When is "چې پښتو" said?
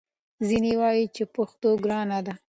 1.15-1.69